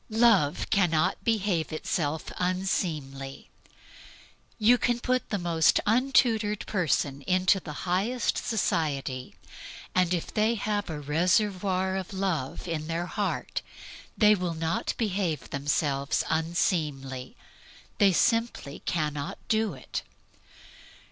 Love 0.09 0.67
cannot 0.71 1.23
behave 1.23 1.71
itself 1.71 2.31
unseemly. 2.39 3.51
You 4.57 4.79
can 4.79 4.99
put 4.99 5.29
the 5.29 5.37
most 5.37 5.79
untutored 5.85 6.65
persons 6.65 7.23
into 7.27 7.59
the 7.59 7.71
highest 7.85 8.35
society, 8.39 9.35
and 9.93 10.11
if 10.11 10.33
they 10.33 10.55
have 10.55 10.89
a 10.89 10.99
reservoir 10.99 11.95
of 11.97 12.13
Love 12.15 12.67
in 12.67 12.87
their 12.87 13.05
heart 13.05 13.61
they 14.17 14.33
will 14.33 14.55
not 14.55 14.95
behave 14.97 15.51
themselves 15.51 16.23
unseemly. 16.31 17.37
They 17.99 18.11
simply 18.11 18.79
cannot 18.87 19.37
do 19.49 19.75
it. 19.75 20.01